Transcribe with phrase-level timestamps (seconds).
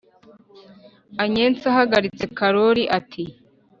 [1.23, 3.23] anyensi ahagaritse karoli ati…